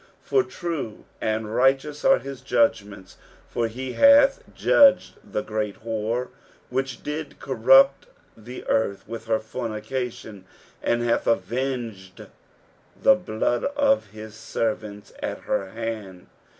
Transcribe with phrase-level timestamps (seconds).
[0.23, 3.17] For trae and righteous are his judgments;
[3.47, 6.29] for he hath judged the great whore
[6.71, 10.45] which did corrupt the earth with her fornication,
[10.81, 12.25] and hath avenged
[12.99, 16.25] the blood of his servants at her hand.